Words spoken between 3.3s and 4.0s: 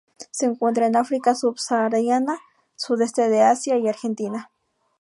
Asia y